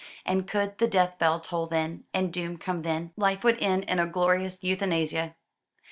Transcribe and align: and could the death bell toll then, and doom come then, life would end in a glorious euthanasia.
and 0.25 0.47
could 0.47 0.79
the 0.79 0.87
death 0.87 1.19
bell 1.19 1.39
toll 1.39 1.67
then, 1.67 2.05
and 2.11 2.33
doom 2.33 2.57
come 2.57 2.81
then, 2.81 3.13
life 3.15 3.43
would 3.43 3.61
end 3.61 3.83
in 3.83 3.99
a 3.99 4.07
glorious 4.07 4.57
euthanasia. 4.63 5.35